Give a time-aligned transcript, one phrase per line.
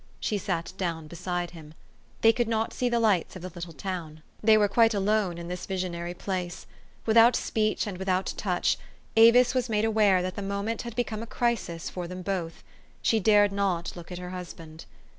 [0.19, 1.75] She sat down beside him.
[2.21, 4.23] They could not see the lights of the little town.
[4.41, 6.65] They were quite alone in the visionary place.
[7.05, 8.79] Without speech and without touch,
[9.15, 12.63] Avis was made aware that the moment had become a crisis for them both.
[13.03, 14.85] She dared not look at her husband.